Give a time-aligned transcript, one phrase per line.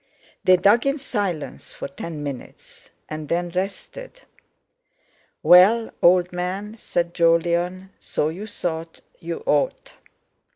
[0.43, 4.23] They dug in silence for ten minutes, and then rested.
[5.43, 9.93] "Well, old man," said Jolyon, "so you thought you ought?"